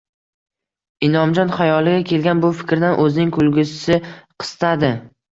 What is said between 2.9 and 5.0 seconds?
o`zining kulgisi qistadi